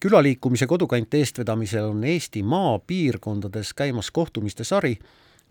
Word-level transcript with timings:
külaliikumise 0.00 0.66
Kodukant 0.66 1.14
eestvedamisel 1.14 1.84
on 1.84 2.04
Eesti 2.04 2.42
maapiirkondades 2.42 3.74
käimas 3.74 4.10
kohtumiste 4.10 4.64
sari, 4.64 4.96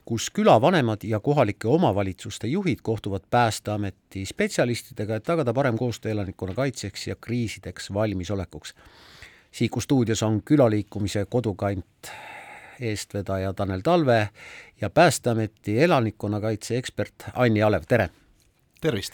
kus 0.06 0.30
külavanemad 0.30 1.04
ja 1.04 1.20
kohalike 1.20 1.68
omavalitsuste 1.68 2.48
juhid 2.48 2.80
kohtuvad 2.84 3.22
Päästeameti 3.30 4.26
spetsialistidega, 4.26 5.16
et 5.16 5.24
tagada 5.24 5.54
parem 5.54 5.78
koostöö 5.78 6.12
elanikkonna 6.12 6.54
kaitseks 6.54 7.08
ja 7.08 7.16
kriisideks 7.16 7.94
valmisolekuks. 7.94 8.74
Siiku 9.52 9.82
stuudios 9.82 10.24
on 10.24 10.42
külaliikumise 10.44 11.26
Kodukant 11.30 12.12
eestvedaja 12.80 13.54
Tanel 13.54 13.82
Talve 13.82 14.30
ja 14.82 14.90
Päästeameti 14.90 15.84
elanikkonnakaitse 15.84 16.78
ekspert 16.78 17.14
Anni 17.34 17.64
Alev, 17.64 17.84
tere! 17.88 18.10
tervist! 18.82 19.14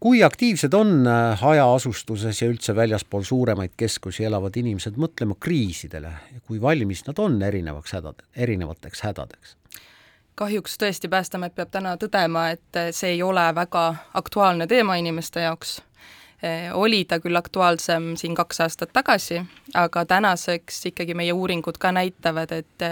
Kui 0.00 0.22
aktiivsed 0.22 0.74
on 0.74 1.06
äh, 1.06 1.38
hajaasustuses 1.40 2.42
ja 2.42 2.48
üldse 2.48 2.76
väljaspool 2.76 3.22
suuremaid 3.22 3.72
keskusi 3.76 4.24
elavad 4.24 4.56
inimesed 4.56 4.98
mõtlema 5.00 5.38
kriisidele 5.40 6.12
ja 6.34 6.40
kui 6.46 6.60
valmis 6.62 7.06
nad 7.06 7.18
on 7.18 7.42
erinevaks 7.42 7.92
hädade, 7.92 8.28
erinevateks 8.36 9.02
hädadeks? 9.02 9.56
kahjuks 10.36 10.76
tõesti 10.76 11.08
Päästeamet 11.08 11.54
peab 11.56 11.70
täna 11.72 11.96
tõdema, 11.96 12.50
et 12.52 12.80
see 12.92 13.14
ei 13.16 13.22
ole 13.24 13.44
väga 13.56 13.86
aktuaalne 14.14 14.66
teema 14.68 14.98
inimeste 15.00 15.40
jaoks 15.40 15.78
Eh, 16.42 16.68
oli 16.76 17.04
ta 17.08 17.16
küll 17.20 17.36
aktuaalsem 17.36 18.10
siin 18.20 18.34
kaks 18.36 18.60
aastat 18.60 18.90
tagasi, 18.92 19.40
aga 19.74 20.04
tänaseks 20.04 20.82
ikkagi 20.92 21.14
meie 21.16 21.32
uuringud 21.32 21.78
ka 21.80 21.92
näitavad, 21.96 22.52
et 22.52 22.84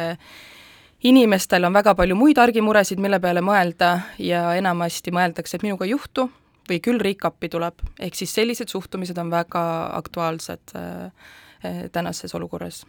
inimestel 1.04 1.68
on 1.68 1.76
väga 1.76 1.92
palju 1.94 2.16
muid 2.16 2.40
argimuresid, 2.40 3.02
mille 3.04 3.20
peale 3.20 3.42
mõelda 3.44 3.98
ja 4.18 4.46
enamasti 4.56 5.12
mõeldakse, 5.12 5.58
et 5.58 5.66
minuga 5.66 5.84
ei 5.84 5.92
juhtu 5.92 6.30
või 6.68 6.80
küll 6.84 7.00
riik 7.02 7.24
appi 7.28 7.50
tuleb, 7.52 7.82
ehk 8.00 8.18
siis 8.18 8.34
sellised 8.34 8.72
suhtumised 8.72 9.18
on 9.20 9.32
väga 9.32 9.64
aktuaalsed 10.00 10.76
eh, 10.78 11.82
tänases 11.92 12.34
olukorras. 12.34 12.84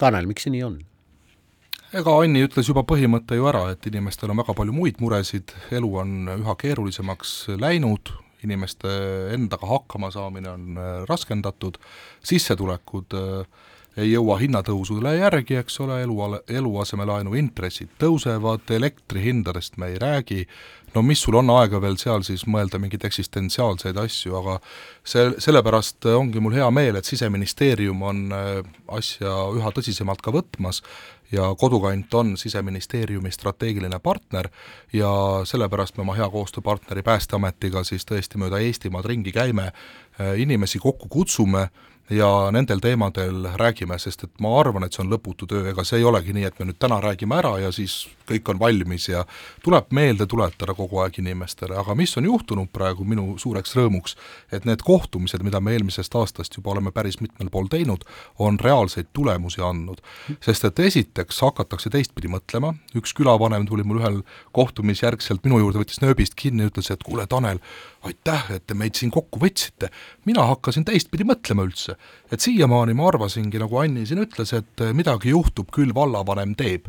Tanel, 0.00 0.26
miks 0.26 0.46
see 0.46 0.54
nii 0.54 0.64
on? 0.66 0.80
ega 1.92 2.12
Anni 2.16 2.40
ütles 2.46 2.68
juba 2.70 2.84
põhimõtte 2.88 3.36
ju 3.36 3.46
ära, 3.50 3.66
et 3.74 3.86
inimestel 3.90 4.32
on 4.32 4.40
väga 4.40 4.54
palju 4.56 4.72
muid 4.72 5.00
muresid, 5.02 5.52
elu 5.76 5.90
on 6.00 6.14
üha 6.38 6.54
keerulisemaks 6.62 7.34
läinud, 7.60 8.14
inimeste 8.42 8.88
endaga 9.34 9.68
hakkama 9.68 10.10
saamine 10.10 10.50
on 10.50 10.80
äh, 10.80 10.94
raskendatud, 11.10 11.76
sissetulekud 12.26 13.18
äh, 13.18 13.68
ei 14.00 14.14
jõua 14.14 14.38
hinnatõusudele 14.40 15.18
järgi, 15.18 15.58
eks 15.60 15.76
ole, 15.84 15.98
elu, 16.06 16.16
eluasemelaenu 16.48 17.36
intressid 17.36 17.92
tõusevad, 18.00 18.64
elektrihindadest 18.72 19.76
me 19.76 19.92
ei 19.92 19.98
räägi, 20.00 20.46
no 20.94 21.02
mis 21.06 21.22
sul 21.24 21.38
on 21.40 21.50
aega 21.54 21.80
veel 21.82 21.96
seal 22.00 22.24
siis 22.26 22.44
mõelda 22.48 22.80
mingeid 22.82 23.04
eksistentsiaalseid 23.08 23.98
asju, 24.02 24.36
aga 24.40 24.58
see, 25.04 25.30
sellepärast 25.42 26.08
ongi 26.12 26.42
mul 26.42 26.56
hea 26.58 26.68
meel, 26.74 26.98
et 26.98 27.08
Siseministeerium 27.08 28.02
on 28.08 28.22
äh, 28.36 28.52
asja 28.98 29.34
üha 29.56 29.72
tõsisemalt 29.74 30.22
ka 30.24 30.34
võtmas 30.34 30.82
ja 31.32 31.54
Kodukant 31.58 32.14
on 32.14 32.36
Siseministeeriumi 32.36 33.30
strateegiline 33.32 33.98
partner 33.98 34.48
ja 34.92 35.10
sellepärast 35.48 35.96
me 35.96 36.04
oma 36.06 36.16
hea 36.18 36.28
koostööpartneri 36.30 37.02
Päästeametiga 37.02 37.84
siis 37.88 38.04
tõesti 38.08 38.40
mööda 38.40 38.60
Eestimaad 38.60 39.08
ringi 39.08 39.32
käime, 39.32 39.70
äh, 39.72 40.36
inimesi 40.40 40.78
kokku 40.82 41.08
kutsume, 41.08 41.68
ja 42.12 42.50
nendel 42.52 42.80
teemadel 42.82 43.46
räägime, 43.58 43.98
sest 43.98 44.26
et 44.26 44.40
ma 44.40 44.52
arvan, 44.60 44.84
et 44.84 44.94
see 44.94 45.02
on 45.04 45.12
lõputu 45.12 45.46
töö, 45.48 45.64
ega 45.70 45.84
see 45.86 46.00
ei 46.00 46.06
olegi 46.08 46.34
nii, 46.36 46.44
et 46.48 46.58
me 46.60 46.68
nüüd 46.68 46.78
täna 46.82 47.00
räägime 47.02 47.38
ära 47.38 47.54
ja 47.62 47.72
siis 47.72 48.02
kõik 48.28 48.50
on 48.52 48.60
valmis 48.60 49.08
ja 49.08 49.24
tuleb 49.64 49.90
meelde 49.94 50.26
tuletada 50.30 50.74
kogu 50.76 51.02
aeg 51.02 51.18
inimestele, 51.22 51.76
aga 51.78 51.94
mis 51.98 52.14
on 52.20 52.26
juhtunud 52.28 52.70
praegu 52.72 53.04
minu 53.08 53.36
suureks 53.40 53.76
rõõmuks, 53.78 54.16
et 54.52 54.66
need 54.68 54.84
kohtumised, 54.86 55.42
mida 55.44 55.60
me 55.60 55.76
eelmisest 55.76 56.14
aastast 56.18 56.56
juba 56.56 56.74
oleme 56.74 56.92
päris 56.94 57.20
mitmel 57.20 57.50
pool 57.52 57.70
teinud, 57.72 58.04
on 58.38 58.60
reaalseid 58.60 59.10
tulemusi 59.12 59.62
andnud. 59.64 60.02
sest 60.40 60.64
et 60.64 60.78
esiteks 60.78 61.40
hakatakse 61.42 61.90
teistpidi 61.90 62.28
mõtlema, 62.28 62.74
üks 62.98 63.14
külavanem 63.16 63.66
tuli 63.66 63.84
mul 63.84 64.02
ühel 64.02 64.20
kohtumisjärgselt 64.52 65.44
minu 65.44 65.58
juurde, 65.62 65.82
võttis 65.82 66.02
nööbist 66.02 66.34
kinni 66.36 66.68
ütles, 66.70 66.90
et 66.90 67.02
kuule, 67.02 67.26
Tanel, 67.26 67.58
aitäh, 68.02 68.50
et 68.56 68.66
te 68.66 68.74
meid 68.74 68.98
siin 68.98 69.10
kokku 69.10 69.40
võtsite. 69.42 69.90
mina 70.24 70.44
hakkasin 70.46 70.84
teistpidi 70.84 71.24
mõtlema 71.24 71.66
üldse. 71.66 71.96
Et 72.32 72.40
siiamaani 72.40 72.94
ma 72.98 73.08
arvasingi, 73.10 73.60
nagu 73.62 73.80
Anni 73.82 74.06
siin 74.08 74.22
ütles, 74.24 74.54
et 74.56 74.86
midagi 74.96 75.34
juhtub, 75.34 75.70
küll 75.74 75.94
vallavanem 75.94 76.56
teeb. 76.58 76.88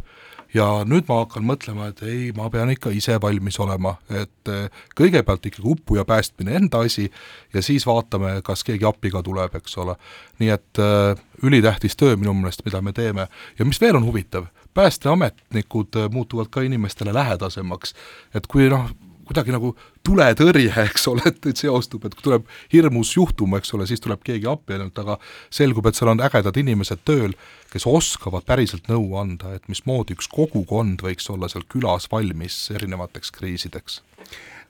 Ja 0.53 0.67
nüüd 0.85 1.07
ma 1.09 1.23
hakkan 1.23 1.45
mõtlema, 1.49 1.87
et 1.89 2.03
ei, 2.05 2.27
ma 2.37 2.45
pean 2.53 2.69
ikka 2.69 2.91
ise 2.93 3.15
valmis 3.21 3.55
olema, 3.63 3.95
et 4.13 4.51
kõigepealt 4.93 5.47
ikkagi 5.49 5.65
uppuja 5.71 6.03
päästmine 6.05 6.53
enda 6.59 6.83
asi 6.85 7.07
ja 7.53 7.63
siis 7.65 7.87
vaatame, 7.89 8.35
kas 8.45 8.61
keegi 8.67 8.85
appi 8.85 9.09
ka 9.13 9.23
tuleb, 9.25 9.55
eks 9.57 9.79
ole. 9.81 9.95
nii 10.39 10.51
et 10.53 10.81
äh, 10.81 11.23
ülitähtis 11.41 11.97
töö 11.97 12.13
minu 12.21 12.35
meelest, 12.37 12.61
mida 12.65 12.81
me 12.81 12.93
teeme. 12.93 13.27
Ja 13.57 13.65
mis 13.65 13.81
veel 13.81 13.97
on 13.97 14.05
huvitav, 14.05 14.45
päästeametnikud 14.73 15.97
muutuvad 16.13 16.53
ka 16.53 16.61
inimestele 16.61 17.13
lähedasemaks, 17.13 17.95
et 18.35 18.47
kui 18.47 18.69
noh, 18.69 18.91
kuidagi 19.27 19.53
nagu 19.53 19.73
tuletõrje, 20.05 20.71
eks 20.87 21.07
ole, 21.11 21.23
et, 21.29 21.39
et 21.49 21.59
seostub, 21.59 22.05
et 22.07 22.15
kui 22.15 22.25
tuleb 22.25 22.47
hirmus 22.73 23.13
juhtum, 23.15 23.55
eks 23.57 23.73
ole, 23.77 23.87
siis 23.89 24.03
tuleb 24.03 24.23
keegi 24.25 24.49
appi 24.49 24.77
ainult, 24.77 24.99
aga 24.99 25.17
selgub, 25.53 25.87
et 25.87 25.99
seal 25.99 26.11
on 26.13 26.23
ägedad 26.23 26.57
inimesed 26.59 27.03
tööl, 27.07 27.35
kes 27.73 27.87
oskavad 27.89 28.45
päriselt 28.47 28.89
nõu 28.91 29.15
anda, 29.21 29.55
et 29.57 29.69
mismoodi 29.71 30.17
üks 30.17 30.29
kogukond 30.31 31.05
võiks 31.05 31.29
olla 31.33 31.49
seal 31.51 31.65
külas 31.71 32.09
valmis 32.11 32.65
erinevateks 32.73 33.33
kriisideks. 33.37 34.01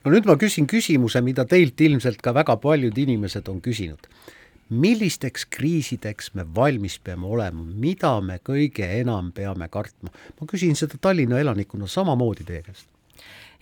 no 0.04 0.14
nüüd 0.14 0.28
ma 0.28 0.38
küsin 0.40 0.68
küsimuse, 0.70 1.20
mida 1.24 1.44
teilt 1.48 1.80
ilmselt 1.80 2.22
ka 2.22 2.34
väga 2.36 2.56
paljud 2.62 2.98
inimesed 2.98 3.48
on 3.48 3.60
küsinud. 3.60 4.08
millisteks 4.70 5.44
kriisideks 5.50 6.34
me 6.34 6.46
valmis 6.56 6.98
peame 6.98 7.26
olema, 7.26 7.62
mida 7.62 8.20
me 8.20 8.38
kõige 8.38 8.88
enam 9.00 9.32
peame 9.32 9.68
kartma? 9.68 10.10
ma 10.40 10.46
küsin 10.46 10.76
seda 10.76 10.98
Tallinna 11.00 11.38
elanikuna 11.38 11.86
samamoodi 11.86 12.44
teie 12.44 12.62
käest 12.62 12.93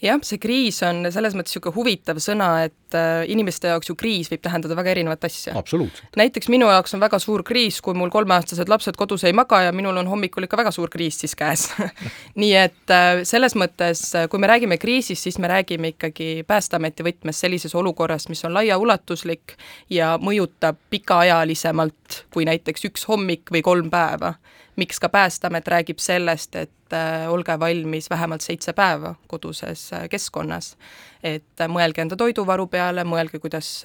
jah, 0.03 0.19
see 0.27 0.41
kriis 0.43 0.81
on 0.87 1.07
selles 1.15 1.37
mõttes 1.37 1.55
niisugune 1.55 1.77
huvitav 1.77 2.19
sõna, 2.23 2.49
et 2.67 2.97
äh, 2.97 3.23
inimeste 3.33 3.71
jaoks 3.71 3.91
ju 3.91 3.97
kriis 3.99 4.31
võib 4.33 4.43
tähendada 4.45 4.77
väga 4.79 4.93
erinevat 4.95 5.27
asja. 5.29 5.55
näiteks 6.19 6.51
minu 6.53 6.69
jaoks 6.71 6.97
on 6.97 7.03
väga 7.03 7.21
suur 7.23 7.45
kriis, 7.47 7.81
kui 7.85 7.95
mul 7.99 8.11
kolmeaastased 8.13 8.71
lapsed 8.73 8.99
kodus 8.99 9.25
ei 9.29 9.37
maga 9.37 9.63
ja 9.67 9.75
minul 9.77 10.01
on 10.03 10.11
hommikul 10.11 10.49
ikka 10.49 10.59
väga 10.61 10.75
suur 10.75 10.91
kriis 10.93 11.21
siis 11.23 11.37
käes. 11.39 11.69
Nii 12.43 12.53
et 12.59 12.95
äh, 12.95 13.23
selles 13.29 13.57
mõttes, 13.59 14.05
äh, 14.19 14.29
kui 14.33 14.43
me 14.43 14.51
räägime 14.51 14.79
kriisist, 14.83 15.23
siis 15.29 15.39
me 15.43 15.51
räägime 15.53 15.95
ikkagi 15.95 16.31
Päästeameti 16.47 17.07
võtmes 17.07 17.39
sellises 17.45 17.75
olukorras, 17.79 18.29
mis 18.33 18.43
on 18.49 18.57
laiaulatuslik 18.57 19.57
ja 19.93 20.17
mõjutab 20.21 20.81
pikaajalisemalt 20.91 22.25
kui 22.35 22.47
näiteks 22.49 22.91
üks 22.91 23.07
hommik 23.09 23.53
või 23.55 23.63
kolm 23.65 23.93
päeva 23.93 24.35
miks 24.77 25.01
ka 25.01 25.09
Päästeamet 25.09 25.69
räägib 25.69 26.01
sellest, 26.01 26.57
et 26.57 26.93
äh, 26.93 27.29
olge 27.33 27.59
valmis 27.61 28.11
vähemalt 28.11 28.41
seitse 28.41 28.73
päeva 28.73 29.15
koduses 29.29 29.93
äh, 29.93 30.09
keskkonnas. 30.09 30.77
et 31.23 31.61
äh, 31.61 31.69
mõelge 31.69 32.03
enda 32.03 32.17
toiduvaru 32.17 32.67
peale, 32.67 33.05
mõelge, 33.05 33.39
kuidas 33.39 33.83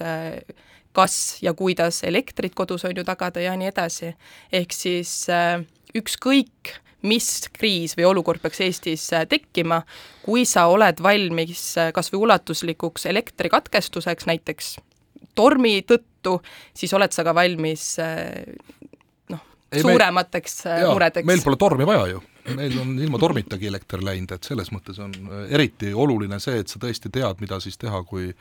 kas 0.92 1.38
ja 1.42 1.52
kuidas 1.54 2.02
elektrit 2.04 2.54
kodus 2.54 2.84
on 2.84 2.96
ju 2.96 3.04
tagada 3.04 3.40
ja 3.40 3.56
nii 3.56 3.68
edasi. 3.68 4.14
ehk 4.52 4.72
siis 4.72 5.26
ükskõik, 5.94 6.72
mis 7.02 7.48
kriis 7.52 7.94
või 7.96 8.08
olukord 8.08 8.40
peaks 8.40 8.60
Eestis 8.60 9.10
tekkima, 9.28 9.82
kui 10.24 10.44
sa 10.44 10.66
oled 10.66 11.02
valmis 11.02 11.74
kas 11.94 12.12
või 12.12 12.24
ulatuslikuks 12.26 13.06
elektrikatkestuseks, 13.06 14.26
näiteks 14.26 14.78
tormi 15.34 15.82
tõttu, 15.86 16.40
siis 16.74 16.92
oled 16.94 17.12
sa 17.12 17.22
ka 17.24 17.34
valmis 17.34 17.96
ei, 19.72 19.82
suuremateks 19.84 20.62
meil, 20.64 20.86
äh, 20.86 20.92
muredeks. 20.92 21.26
meil 21.28 21.44
pole 21.44 21.60
tormi 21.60 21.86
vaja 21.88 22.06
ju, 22.14 22.22
meil 22.56 22.78
on 22.80 22.94
ilma 22.98 23.20
tormitagi 23.20 23.68
elekter 23.70 24.02
läinud, 24.04 24.32
et 24.36 24.48
selles 24.48 24.72
mõttes 24.74 25.00
on 25.02 25.12
äh, 25.12 25.44
eriti 25.58 25.92
oluline 25.92 26.40
see, 26.42 26.62
et 26.62 26.72
sa 26.72 26.80
tõesti 26.82 27.12
tead, 27.12 27.44
mida 27.44 27.60
siis 27.64 27.78
teha, 27.80 28.02
kui 28.08 28.32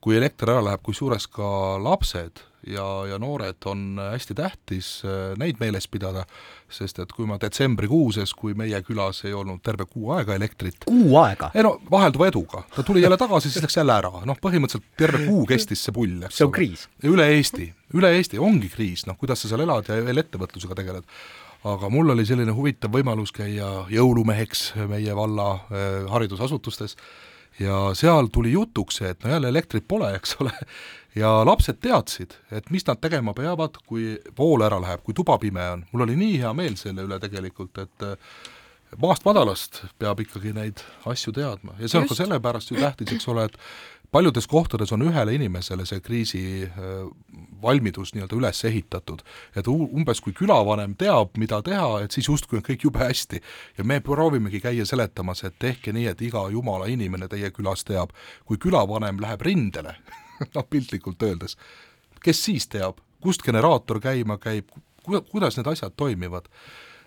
kui 0.00 0.16
elekter 0.16 0.48
ära 0.54 0.62
läheb, 0.64 0.80
kusjuures 0.84 1.26
ka 1.28 1.76
lapsed 1.82 2.40
ja, 2.66 2.86
ja 3.08 3.18
noored 3.18 3.64
on 3.64 4.00
hästi 4.10 4.34
tähtis 4.34 4.90
äh, 5.04 5.32
neid 5.40 5.60
meeles 5.60 5.88
pidada, 5.88 6.24
sest 6.70 7.00
et 7.02 7.12
kui 7.12 7.26
ma 7.28 7.38
detsembrikuuses, 7.40 8.34
kui 8.38 8.54
meie 8.58 8.82
külas 8.86 9.24
ei 9.28 9.34
olnud 9.36 9.62
terve 9.64 9.86
kuu 9.90 10.12
aega 10.16 10.36
elektrit 10.38 10.86
kuu 10.88 11.16
aega? 11.22 11.50
ei 11.54 11.64
no 11.66 11.76
vahelduva 11.90 12.30
eduga, 12.30 12.64
ta 12.74 12.84
tuli 12.86 13.04
jälle 13.04 13.18
tagasi, 13.20 13.50
siis 13.50 13.64
läks 13.64 13.80
jälle 13.80 13.96
ära, 13.96 14.12
noh 14.26 14.40
põhimõtteliselt 14.42 14.96
terve 15.00 15.24
kuu 15.26 15.44
kestis 15.50 15.84
see 15.86 15.96
pull, 15.96 16.18
eks 16.26 16.40
see 16.40 16.48
on 16.48 16.54
kriis? 16.54 16.86
üle 17.08 17.28
Eesti, 17.36 17.70
üle 17.96 18.12
Eesti 18.16 18.42
ongi 18.42 18.70
kriis, 18.72 19.06
noh 19.08 19.18
kuidas 19.20 19.42
sa 19.42 19.52
seal 19.52 19.64
elad 19.66 19.88
ja 19.88 20.00
veel 20.04 20.22
ettevõtlusega 20.24 20.76
tegeled. 20.78 21.08
Aga 21.70 21.90
mul 21.92 22.08
oli 22.14 22.24
selline 22.24 22.54
huvitav 22.56 22.88
võimalus 22.94 23.34
käia 23.36 23.66
jõulumeheks 23.92 24.70
meie 24.88 25.12
valla 25.16 25.50
äh, 25.58 26.06
haridusasutustes 26.08 26.96
ja 27.60 27.90
seal 27.94 28.30
tuli 28.32 28.52
jutuks 28.54 29.00
see, 29.00 29.10
et 29.12 29.24
no 29.24 29.30
jälle 29.34 29.50
elektrit 29.52 29.86
pole, 29.88 30.14
eks 30.16 30.36
ole, 30.40 30.52
ja 31.14 31.32
lapsed 31.46 31.80
teadsid, 31.82 32.36
et 32.54 32.70
mis 32.70 32.86
nad 32.86 33.00
tegema 33.02 33.34
peavad, 33.36 33.76
kui 33.86 34.14
vool 34.38 34.64
ära 34.66 34.80
läheb, 34.82 35.04
kui 35.04 35.16
tuba 35.16 35.38
pime 35.38 35.66
on. 35.74 35.84
mul 35.92 36.06
oli 36.06 36.16
nii 36.16 36.40
hea 36.44 36.54
meel 36.56 36.78
selle 36.80 37.04
üle 37.06 37.20
tegelikult, 37.22 37.78
et 37.82 38.06
äh, 38.06 38.16
maast 38.98 39.24
madalast 39.26 39.84
peab 39.98 40.20
ikkagi 40.24 40.54
neid 40.56 40.82
asju 41.06 41.34
teadma 41.36 41.76
ja 41.78 41.88
see 41.88 42.00
on 42.00 42.06
Just. 42.06 42.14
ka 42.14 42.22
sellepärast 42.24 42.72
ju 42.72 42.80
tähtis, 42.80 43.12
eks 43.14 43.28
ole, 43.30 43.46
et 43.50 43.58
paljudes 44.12 44.46
kohtades 44.46 44.92
on 44.92 45.02
ühele 45.06 45.34
inimesele 45.34 45.86
see 45.86 46.00
kriisi 46.00 46.42
äh, 46.66 46.72
valmidus 47.62 48.14
nii-öelda 48.14 48.36
üles 48.36 48.64
ehitatud. 48.64 49.22
et 49.56 49.68
umbes 49.68 50.20
kui 50.20 50.32
külavanem 50.32 50.94
teab, 50.98 51.36
mida 51.38 51.62
teha, 51.62 52.00
et 52.04 52.10
siis 52.10 52.28
justkui 52.28 52.58
on 52.58 52.64
kõik 52.66 52.84
jube 52.84 52.98
hästi. 52.98 53.40
ja 53.78 53.84
me 53.84 54.00
proovimegi 54.00 54.60
käia 54.60 54.86
seletamas, 54.86 55.44
et 55.44 55.58
tehke 55.58 55.92
nii, 55.92 56.06
et 56.06 56.22
iga 56.22 56.48
jumala 56.50 56.86
inimene 56.86 57.28
teie 57.28 57.50
külas 57.50 57.84
teab. 57.84 58.10
kui 58.44 58.58
külavanem 58.58 59.20
läheb 59.20 59.42
rindele 59.42 59.96
noh 60.54 60.66
piltlikult 60.70 61.22
öeldes, 61.22 61.56
kes 62.22 62.44
siis 62.44 62.68
teab, 62.68 62.98
kust 63.20 63.42
generaator 63.42 64.00
käima 64.00 64.38
käib, 64.38 64.70
kuidas 65.30 65.56
need 65.56 65.66
asjad 65.66 65.92
toimivad 65.96 66.48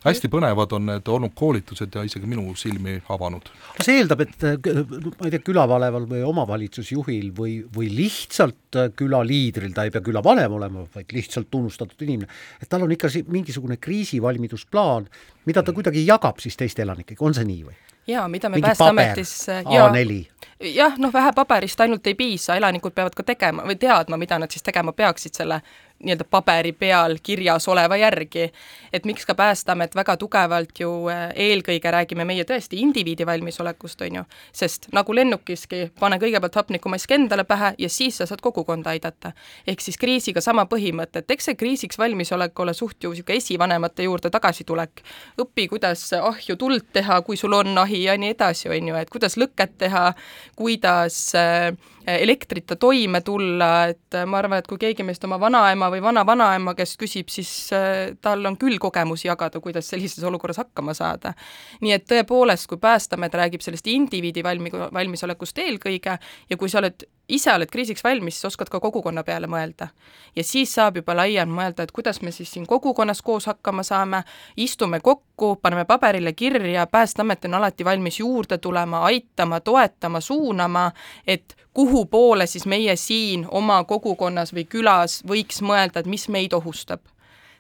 hästi 0.04 0.30
põnevad 0.32 0.74
on 0.76 0.88
need 0.90 1.12
olnud 1.12 1.34
koolitused 1.36 1.96
ja 1.96 2.04
isegi 2.08 2.28
minu 2.30 2.56
silmi 2.60 2.98
avanud. 3.14 3.48
see 3.82 4.02
eeldab, 4.02 4.26
et 4.26 4.44
ma 4.44 5.28
ei 5.28 5.34
tea, 5.34 5.44
külavaleval 5.46 6.08
või 6.10 6.24
omavalitsusjuhil 6.28 7.32
või, 7.38 7.56
või 7.76 7.90
lihtsalt 7.94 8.80
külaliidril, 9.00 9.72
ta 9.76 9.88
ei 9.88 9.94
pea 9.94 10.04
külavanem 10.04 10.60
olema, 10.60 10.86
vaid 10.96 11.16
lihtsalt 11.16 11.50
tunnustatud 11.52 12.02
inimene, 12.06 12.32
et 12.62 12.70
tal 12.70 12.86
on 12.86 12.92
ikka 12.92 13.12
mingisugune 13.32 13.80
kriisivalmidusplaan, 13.82 15.10
mida 15.48 15.64
ta 15.64 15.76
kuidagi 15.76 16.06
jagab 16.08 16.44
siis 16.44 16.60
teiste 16.60 16.86
elanikega, 16.86 17.24
on 17.24 17.36
see 17.38 17.48
nii 17.48 17.66
või? 17.70 17.80
jaa, 18.08 18.28
mida 18.28 18.50
me 18.52 18.60
Päästeametis 18.60 19.46
A4 19.64 20.26
jah, 20.60 20.98
noh, 20.98 21.14
vähe 21.14 21.32
paberist 21.36 21.82
ainult 21.82 22.08
ei 22.08 22.16
piisa, 22.16 22.56
elanikud 22.56 22.94
peavad 22.96 23.16
ka 23.16 23.24
tegema 23.24 23.66
või 23.68 23.78
teadma, 23.80 24.18
mida 24.18 24.40
nad 24.40 24.52
siis 24.52 24.64
tegema 24.64 24.94
peaksid 24.94 25.36
selle 25.36 25.62
nii-öelda 26.04 26.26
paberi 26.30 26.72
peal 26.72 27.18
kirjas 27.24 27.68
oleva 27.68 27.98
järgi. 27.98 28.52
et 28.94 29.06
miks 29.06 29.26
ka 29.26 29.34
Päästeamet 29.36 29.96
väga 29.96 30.18
tugevalt 30.18 30.80
ju 30.80 31.08
äh, 31.10 31.32
eelkõige 31.36 31.92
räägime 31.92 32.26
meie 32.26 32.44
tõesti 32.44 32.78
indiviidi 32.78 33.26
valmisolekust, 33.26 34.02
on 34.02 34.16
ju, 34.16 34.24
sest 34.54 34.88
nagu 34.94 35.16
lennukiski, 35.16 35.92
pane 36.00 36.20
kõigepealt 36.22 36.56
hapnikumask 36.56 37.12
endale 37.12 37.44
pähe 37.44 37.74
ja 37.78 37.90
siis 37.90 38.18
sa 38.18 38.26
saad 38.26 38.42
kogukonda 38.42 38.90
aidata. 38.90 39.32
ehk 39.68 39.82
siis 39.82 39.98
kriisiga 39.98 40.42
sama 40.42 40.66
põhimõte, 40.66 41.24
et 41.24 41.32
eks 41.32 41.46
see 41.46 41.56
kriisiks 41.56 41.98
valmisolek 41.98 42.60
ole 42.60 42.74
suht 42.74 43.04
ju 43.04 43.10
niisugune 43.10 43.38
esivanemate 43.38 44.04
juurde 44.04 44.30
tagasitulek. 44.30 45.04
õpi, 45.42 45.68
kuidas 45.70 46.14
ahju 46.14 46.56
tuld 46.56 46.92
teha, 46.94 47.22
kui 47.22 47.38
sul 47.38 47.54
on 47.54 47.78
ahi 47.78 48.04
ja 48.04 48.18
nii 48.18 48.36
edasi, 48.36 48.70
on 48.70 48.88
ju, 48.88 48.96
et 48.96 49.10
kuidas 49.10 49.38
lõket 49.38 49.78
teha, 49.78 50.14
kuidas 50.56 51.36
äh, 51.36 51.74
elektrita 52.08 52.76
toime 52.76 53.22
tulla, 53.22 53.70
et 53.94 54.18
ma 54.28 54.40
arvan, 54.40 54.60
et 54.60 54.68
kui 54.68 54.80
keegi 54.82 55.06
meist 55.08 55.24
oma 55.28 55.40
vanaema 55.40 55.90
või 55.94 56.02
vana-vanaema 56.04 56.76
käest 56.78 56.98
küsib, 57.02 57.32
siis 57.34 57.52
äh, 57.76 58.14
tal 58.22 58.46
on 58.50 58.58
küll 58.60 58.80
kogemusi 58.82 59.30
jagada, 59.30 59.62
kuidas 59.64 59.90
sellises 59.94 60.24
olukorras 60.28 60.60
hakkama 60.62 60.96
saada. 60.98 61.34
nii 61.82 61.96
et 61.96 62.08
tõepoolest, 62.10 62.68
kui 62.68 62.82
Päästeamet 62.84 63.34
räägib 63.34 63.64
sellest 63.64 63.88
indiviidi 63.88 64.44
valmi-, 64.44 64.74
valmisolekust 64.94 65.64
eelkõige 65.64 66.18
ja 66.50 66.58
kui 66.58 66.70
sa 66.70 66.82
oled 66.84 67.08
ise 67.30 67.54
oled 67.54 67.72
kriisiks 67.72 68.04
valmis, 68.04 68.36
siis 68.36 68.46
oskad 68.52 68.70
ka 68.70 68.80
kogukonna 68.80 69.24
peale 69.24 69.48
mõelda. 69.48 69.88
ja 70.36 70.44
siis 70.44 70.74
saab 70.76 70.98
juba 70.98 71.16
laiem 71.16 71.50
mõelda, 71.50 71.84
et 71.84 71.92
kuidas 71.92 72.22
me 72.22 72.32
siis 72.32 72.52
siin 72.52 72.68
kogukonnas 72.68 73.22
koos 73.22 73.46
hakkama 73.46 73.84
saame, 73.84 74.24
istume 74.58 75.00
kokku, 75.00 75.56
paneme 75.62 75.86
paberile 75.86 76.34
kirja, 76.34 76.88
Päästeamet 76.88 77.46
on 77.46 77.54
alati 77.54 77.86
valmis 77.86 78.20
juurde 78.20 78.58
tulema, 78.58 79.00
aitama, 79.00 79.60
toetama, 79.60 80.20
suunama, 80.20 80.92
et 81.28 81.56
kuhu 81.74 82.06
poole 82.06 82.48
siis 82.48 82.66
meie 82.66 82.96
siin 82.96 83.48
oma 83.52 83.84
kogukonnas 83.84 84.54
või 84.54 84.66
külas 84.66 85.24
võiks 85.28 85.62
mõelda, 85.62 86.00
et 86.00 86.06
mis 86.06 86.30
meid 86.30 86.54
ohustab 86.54 87.13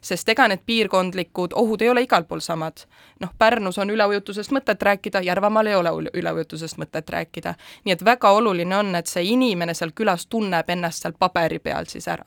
sest 0.03 0.29
ega 0.29 0.47
need 0.51 0.63
piirkondlikud 0.65 1.55
ohud 1.55 1.81
ei 1.81 1.89
ole 1.89 2.03
igal 2.03 2.27
pool 2.27 2.44
samad. 2.44 2.85
noh, 3.19 3.29
Pärnus 3.38 3.77
on 3.77 3.89
üleujutusest 3.89 4.51
mõtet 4.51 4.81
rääkida, 4.81 5.21
Järvamaal 5.21 5.67
ei 5.67 5.75
ole 5.75 5.89
üleujutusest 6.13 6.77
mõtet 6.77 7.09
rääkida. 7.09 7.55
nii 7.85 7.94
et 7.94 8.05
väga 8.05 8.31
oluline 8.31 8.77
on, 8.77 8.95
et 8.95 9.07
see 9.07 9.23
inimene 9.23 9.73
seal 9.73 9.91
külas 9.95 10.27
tunneb 10.27 10.69
ennast 10.69 11.01
seal 11.01 11.13
paberi 11.19 11.59
peal 11.59 11.85
siis 11.88 12.07
ära. 12.07 12.25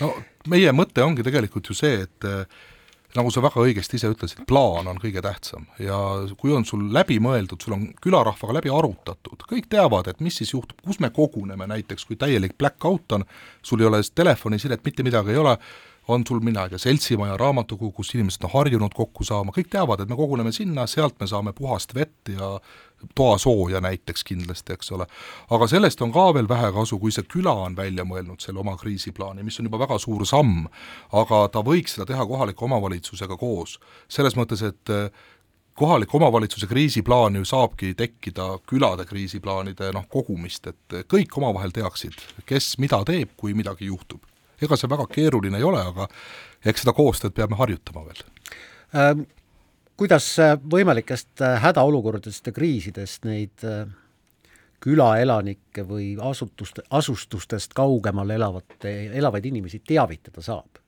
no 0.00 0.14
meie 0.48 0.72
mõte 0.72 1.02
ongi 1.04 1.22
tegelikult 1.22 1.68
ju 1.68 1.74
see, 1.74 2.02
et 2.02 2.24
eh, 2.24 2.44
nagu 3.16 3.30
sa 3.32 3.42
väga 3.42 3.62
õigesti 3.64 3.96
ise 3.98 4.10
ütlesid, 4.12 4.42
plaan 4.48 4.88
on 4.90 4.98
kõige 5.00 5.22
tähtsam 5.24 5.66
ja 5.80 5.98
kui 6.40 6.52
on 6.54 6.66
sul 6.68 6.88
läbi 6.94 7.18
mõeldud, 7.22 7.60
sul 7.62 7.76
on 7.78 7.86
külarahvaga 8.04 8.58
läbi 8.58 8.72
arutatud, 8.72 9.46
kõik 9.48 9.68
teavad, 9.72 10.10
et 10.10 10.20
mis 10.24 10.36
siis 10.40 10.52
juhtub, 10.52 10.80
kus 10.84 11.00
me 11.00 11.10
koguneme 11.14 11.68
näiteks, 11.70 12.04
kui 12.08 12.18
täielik 12.20 12.58
black 12.58 12.84
out 12.84 13.16
on, 13.16 13.24
sul 13.62 13.80
ei 13.80 13.88
ole 13.88 14.02
telefonisidet, 14.14 14.84
mitte 14.84 15.06
midagi 15.06 15.32
ei 15.32 15.40
ole, 15.40 15.56
on 16.08 16.24
sul 16.28 16.40
tea, 16.40 16.78
seltsimaja, 16.78 17.36
raamatukogu, 17.36 17.92
kus 17.92 18.14
inimesed 18.14 18.44
on 18.44 18.52
harjunud 18.52 18.94
kokku 18.96 19.24
saama, 19.24 19.52
kõik 19.54 19.68
teavad, 19.72 20.00
et 20.00 20.08
me 20.08 20.16
koguneme 20.16 20.52
sinna, 20.52 20.86
sealt 20.86 21.18
me 21.20 21.26
saame 21.28 21.52
puhast 21.52 21.94
vett 21.94 22.32
ja 22.32 22.56
toasooja 23.14 23.80
näiteks 23.80 24.24
kindlasti, 24.24 24.72
eks 24.72 24.92
ole. 24.92 25.06
aga 25.50 25.66
sellest 25.70 26.02
on 26.02 26.12
ka 26.12 26.28
veel 26.34 26.48
vähe 26.48 26.72
kasu, 26.72 26.98
kui 26.98 27.12
see 27.14 27.26
küla 27.28 27.54
on 27.66 27.76
välja 27.76 28.04
mõelnud 28.08 28.42
selle 28.42 28.60
oma 28.64 28.76
kriisiplaani, 28.76 29.44
mis 29.46 29.60
on 29.60 29.68
juba 29.68 29.82
väga 29.84 29.98
suur 30.02 30.24
samm, 30.26 30.66
aga 31.12 31.46
ta 31.52 31.62
võiks 31.64 31.96
seda 31.96 32.08
teha 32.08 32.26
kohaliku 32.26 32.64
omavalitsusega 32.64 33.36
koos. 33.36 33.78
selles 34.08 34.36
mõttes, 34.36 34.64
et 34.64 34.94
eh, 34.94 35.10
kohaliku 35.78 36.16
omavalitsuse 36.16 36.66
kriisiplaan 36.66 37.36
ju 37.36 37.44
saabki 37.44 37.94
tekkida 37.94 38.58
külade 38.66 39.04
kriisiplaanide 39.06 39.92
noh, 39.94 40.08
kogumist, 40.08 40.66
et 40.66 41.04
kõik 41.06 41.38
omavahel 41.38 41.70
teaksid, 41.70 42.18
kes 42.46 42.78
mida 42.78 43.04
teeb, 43.06 43.36
kui 43.36 43.54
midagi 43.54 43.92
juhtub 43.92 44.27
ega 44.62 44.76
see 44.76 44.90
väga 44.90 45.06
keeruline 45.12 45.58
ei 45.60 45.66
ole, 45.66 45.82
aga 45.92 46.08
eks 46.64 46.84
seda 46.84 46.94
koostööd 46.96 47.36
peame 47.36 47.58
harjutama 47.58 48.06
veel 48.08 48.24
ähm,. 48.94 49.26
Kuidas 49.98 50.28
äh, 50.38 50.52
võimalikest 50.70 51.42
äh, 51.42 51.56
hädaolukordadest 51.58 52.46
ja 52.46 52.52
kriisidest 52.54 53.24
neid 53.26 53.64
äh, 53.66 53.88
külaelanikke 54.78 55.82
või 55.88 56.12
asutuste, 56.22 56.84
asustustest 56.94 57.74
kaugemal 57.74 58.30
elavate, 58.30 58.92
elavaid 59.18 59.48
inimesi 59.50 59.80
teavitada 59.82 60.44
saab 60.44 60.78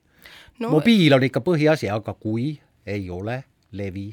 no,? 0.61 0.71
mobiil 0.77 1.17
on 1.17 1.27
ikka 1.27 1.43
põhiasi, 1.43 1.91
aga 1.91 2.15
kui 2.15 2.53
ei 2.87 3.11
ole 3.11 3.41
levi 3.73 4.07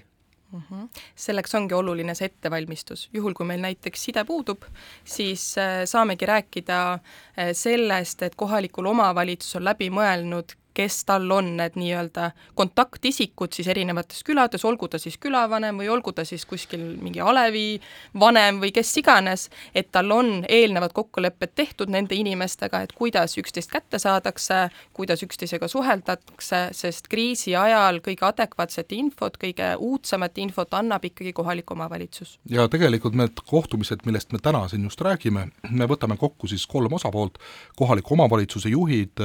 mm. 0.51 0.61
-hmm. 0.61 1.01
selleks 1.15 1.55
ongi 1.55 1.73
oluline 1.73 2.15
see 2.15 2.25
ettevalmistus, 2.25 3.09
juhul 3.13 3.33
kui 3.33 3.45
meil 3.45 3.61
näiteks 3.61 4.03
side 4.03 4.23
puudub, 4.23 4.63
siis 5.03 5.57
äh, 5.57 5.83
saamegi 5.85 6.25
rääkida 6.25 6.94
äh, 6.94 7.51
sellest, 7.53 8.21
et 8.21 8.35
kohalikul 8.35 8.85
omavalitsus 8.85 9.55
on 9.55 9.63
läbi 9.63 9.89
mõelnud, 9.89 10.55
kes 10.77 11.00
tal 11.09 11.25
on 11.33 11.56
need 11.57 11.77
nii-öelda 11.79 12.31
kontaktisikud 12.57 13.56
siis 13.56 13.68
erinevates 13.71 14.21
külades, 14.27 14.65
olgu 14.68 14.89
ta 14.91 15.00
siis 15.01 15.18
külavanem 15.21 15.79
või 15.81 15.89
olgu 15.89 16.13
ta 16.13 16.25
siis 16.27 16.45
kuskil 16.45 16.83
mingi 17.01 17.21
alevi 17.24 17.79
vanem 18.19 18.62
või 18.62 18.71
kes 18.75 18.91
iganes, 19.01 19.47
et 19.75 19.89
tal 19.91 20.12
on 20.13 20.44
eelnevad 20.45 20.94
kokkulepped 20.97 21.56
tehtud 21.57 21.89
nende 21.94 22.15
inimestega, 22.18 22.83
et 22.85 22.94
kuidas 22.97 23.38
üksteist 23.41 23.74
kätte 23.74 24.00
saadakse, 24.01 24.68
kuidas 24.94 25.24
üksteisega 25.25 25.69
suheldakse, 25.71 26.62
sest 26.77 27.09
kriisi 27.09 27.56
ajal 27.57 28.01
kõige 28.06 28.27
adekvaatset 28.29 28.94
infot, 28.97 29.39
kõige 29.41 29.74
uudsemat 29.81 30.38
infot 30.43 30.77
annab 30.77 31.05
ikkagi 31.10 31.34
kohalik 31.34 31.72
omavalitsus. 31.74 32.38
ja 32.50 32.67
tegelikult 32.69 33.17
need 33.17 33.41
kohtumised, 33.50 34.05
millest 34.05 34.31
me 34.31 34.39
täna 34.43 34.67
siin 34.67 34.86
just 34.86 35.01
räägime, 35.01 35.48
me 35.69 35.89
võtame 35.89 36.17
kokku 36.17 36.48
siis 36.48 36.67
kolm 36.67 36.93
osapoolt, 36.93 37.41
kohaliku 37.75 38.13
omavalitsuse 38.13 38.69
juhid, 38.69 39.17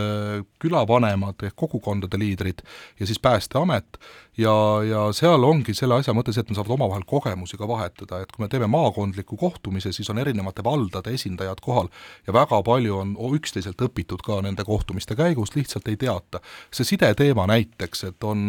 külavanemad, 0.62 1.41
ehk 1.42 1.56
kogukondade 1.56 2.18
liidrid 2.18 2.64
ja 3.00 3.06
siis 3.06 3.20
Päästeamet 3.20 3.98
ja, 4.38 4.54
ja 4.88 5.00
seal 5.12 5.44
ongi 5.44 5.74
selle 5.76 5.98
asja 6.00 6.14
mõte 6.16 6.32
see, 6.32 6.40
et 6.40 6.50
nad 6.50 6.56
saavad 6.56 6.72
omavahel 6.76 7.04
kogemusi 7.08 7.58
ka 7.60 7.68
vahetada, 7.68 8.22
et 8.22 8.32
kui 8.32 8.44
me 8.44 8.48
teeme 8.52 8.68
maakondliku 8.72 9.36
kohtumise, 9.36 9.92
siis 9.92 10.08
on 10.12 10.20
erinevate 10.22 10.64
valdade 10.64 11.12
esindajad 11.12 11.60
kohal 11.64 11.90
ja 12.26 12.32
väga 12.36 12.62
palju 12.64 12.96
on 13.02 13.12
üksteiselt 13.36 13.82
õpitud 13.84 14.24
ka 14.24 14.40
nende 14.44 14.64
kohtumiste 14.64 15.16
käigus, 15.18 15.52
lihtsalt 15.56 15.88
ei 15.92 15.98
teata. 16.00 16.40
see 16.72 16.88
sideteema 16.94 17.46
näiteks, 17.46 18.04
et 18.08 18.24
on 18.24 18.48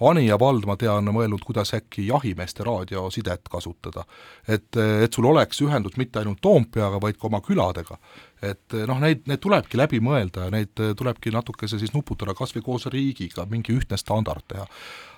Anija 0.00 0.38
vald, 0.38 0.66
ma 0.66 0.76
tean, 0.76 1.10
mõelnud, 1.10 1.42
kuidas 1.44 1.74
äkki 1.74 2.06
jahimeeste 2.06 2.64
raadiosidet 2.64 3.48
kasutada. 3.50 4.04
et, 4.48 4.76
et 4.76 5.12
sul 5.12 5.24
oleks 5.24 5.60
ühendus 5.62 5.96
mitte 5.96 6.18
ainult 6.18 6.40
Toompeaga, 6.40 7.00
vaid 7.00 7.18
ka 7.18 7.26
oma 7.26 7.40
küladega 7.40 7.98
et 8.44 8.76
eh, 8.76 8.84
noh, 8.88 8.98
neid, 9.00 9.24
need 9.28 9.40
tulebki 9.42 9.78
läbi 9.80 10.00
mõelda 10.04 10.46
ja 10.46 10.52
neid 10.52 10.72
tulebki 10.76 11.32
natukese 11.34 11.80
siis 11.80 11.94
nuputada 11.94 12.34
kas 12.36 12.52
või 12.56 12.64
koos 12.66 12.88
riigiga, 12.92 13.46
mingi 13.50 13.74
ühtne 13.76 13.98
standard 14.00 14.44
teha. 14.48 14.66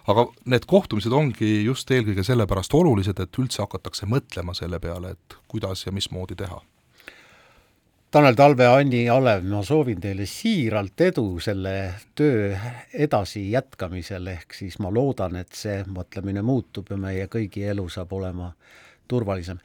Aga 0.08 0.24
need 0.48 0.64
kohtumised 0.68 1.12
ongi 1.12 1.62
just 1.66 1.90
eelkõige 1.92 2.24
sellepärast 2.24 2.74
olulised, 2.74 3.20
et 3.20 3.38
üldse 3.40 3.62
hakatakse 3.64 4.08
mõtlema 4.08 4.54
selle 4.56 4.80
peale, 4.80 5.12
et 5.14 5.38
kuidas 5.48 5.84
ja 5.86 5.92
mismoodi 5.92 6.36
teha. 6.38 6.60
Tanel 8.10 8.38
Talve, 8.40 8.64
Anni 8.72 9.02
Alev, 9.12 9.42
ma 9.44 9.58
soovin 9.60 9.98
teile 10.00 10.24
siiralt 10.24 11.00
edu 11.04 11.26
selle 11.44 11.74
töö 12.16 12.54
edasi 12.96 13.50
jätkamisel, 13.50 14.30
ehk 14.32 14.56
siis 14.56 14.78
ma 14.80 14.88
loodan, 14.88 15.36
et 15.36 15.52
see 15.52 15.82
mõtlemine 15.84 16.40
muutub 16.40 16.88
ja 16.88 16.96
meie 16.96 17.26
kõigi 17.28 17.66
elu 17.68 17.84
saab 17.92 18.14
olema 18.16 18.54
turvalisem. 19.08 19.60